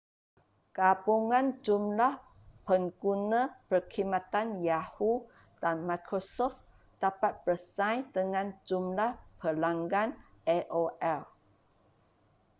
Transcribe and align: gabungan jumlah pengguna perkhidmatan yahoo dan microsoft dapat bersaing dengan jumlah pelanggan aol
gabungan 0.75 1.47
jumlah 1.65 2.15
pengguna 2.67 3.41
perkhidmatan 3.69 4.47
yahoo 4.69 5.15
dan 5.61 5.75
microsoft 5.89 6.57
dapat 7.03 7.33
bersaing 7.45 8.03
dengan 8.17 8.45
jumlah 8.67 9.11
pelanggan 9.39 10.09
aol 10.57 11.17